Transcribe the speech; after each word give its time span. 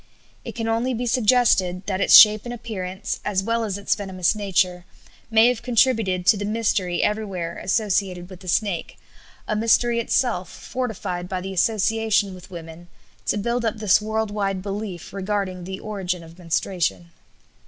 It 0.43 0.55
can 0.55 0.67
only 0.67 0.95
be 0.95 1.05
suggested 1.05 1.85
that 1.85 2.01
its 2.01 2.15
shape 2.15 2.43
and 2.45 2.51
appearance, 2.55 3.19
as 3.23 3.43
well 3.43 3.63
as 3.63 3.77
its 3.77 3.93
venomous 3.93 4.33
nature, 4.33 4.83
may 5.29 5.47
have 5.49 5.61
contributed 5.61 6.25
to 6.25 6.37
the 6.37 6.43
mystery 6.43 7.03
everywhere 7.03 7.59
associated 7.59 8.27
with 8.27 8.39
the 8.39 8.47
snake 8.47 8.97
a 9.47 9.55
mystery 9.55 9.99
itself 9.99 10.49
fortified 10.49 11.29
by 11.29 11.39
the 11.39 11.53
association 11.53 12.33
with 12.33 12.49
women 12.49 12.87
to 13.27 13.37
build 13.37 13.63
up 13.63 13.77
this 13.77 14.01
world 14.01 14.31
wide 14.31 14.63
belief 14.63 15.13
regarding 15.13 15.65
the 15.65 15.79
origin 15.79 16.23
of 16.23 16.39
menstruation. 16.39 17.11